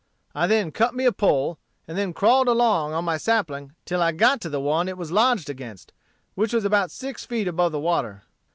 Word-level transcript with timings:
I 0.33 0.47
then 0.47 0.71
cut 0.71 0.95
me 0.95 1.05
a 1.05 1.11
pole, 1.11 1.59
and 1.87 1.95
then 1.95 2.11
crawled 2.11 2.47
along 2.47 2.91
on 2.93 3.05
my 3.05 3.17
sapling 3.17 3.75
till 3.85 4.01
I 4.01 4.11
got 4.11 4.41
to 4.41 4.49
the 4.49 4.59
one 4.59 4.89
it 4.89 4.97
was 4.97 5.11
lodged 5.11 5.47
against, 5.47 5.93
which 6.33 6.53
was 6.53 6.65
about 6.65 6.89
six 6.89 7.23
feet 7.23 7.47
above 7.47 7.71
the 7.71 7.79
water. 7.79 8.23